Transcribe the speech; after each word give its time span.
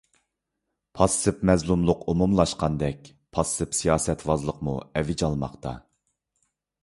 پاسسىپ 0.99 1.43
مەزلۇملۇق 1.49 1.99
ئومۇملاشقاندەك، 2.13 3.11
پاسسىپ 3.37 3.77
سىياسەتۋازلىقمۇ 3.81 4.75
ئەۋج 5.01 5.25
ئالماقتا. 5.29 5.75